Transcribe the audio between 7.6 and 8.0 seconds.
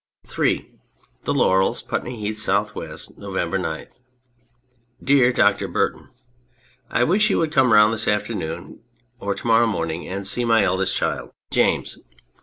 round